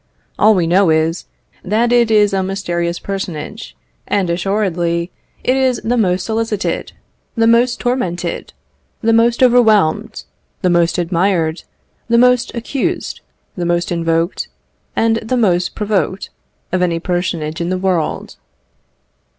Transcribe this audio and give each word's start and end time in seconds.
All 0.39 0.55
we 0.55 0.65
know 0.65 0.89
is, 0.89 1.27
that 1.63 1.91
it 1.91 2.09
is 2.09 2.33
a 2.33 2.41
mysterious 2.41 2.97
personage; 2.97 3.77
and, 4.07 4.31
assuredly, 4.31 5.11
it 5.43 5.55
is 5.55 5.79
the 5.83 5.95
most 5.95 6.25
solicited, 6.25 6.93
the 7.35 7.45
most 7.45 7.79
tormented, 7.79 8.53
the 9.03 9.13
most 9.13 9.43
overwhelmed, 9.43 10.23
the 10.63 10.71
most 10.71 10.97
admired, 10.97 11.61
the 12.09 12.17
most 12.17 12.51
accused, 12.55 13.21
the 13.55 13.63
most 13.63 13.91
invoked, 13.91 14.47
and 14.95 15.17
the 15.17 15.37
most 15.37 15.75
provoked, 15.75 16.31
of 16.71 16.81
any 16.81 16.99
personage 16.99 17.61
in 17.61 17.69
the 17.69 17.77
world. 17.77 18.37